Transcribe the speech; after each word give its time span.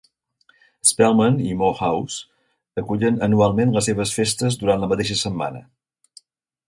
Spelman 0.91 1.35
i 1.49 1.57
Morehouse 1.59 2.81
acullen 2.83 3.21
anualment 3.27 3.75
les 3.77 3.89
seves 3.91 4.15
festes 4.21 4.59
durant 4.63 4.83
la 4.85 4.91
mateixa 4.95 5.19
setmana. 5.21 5.63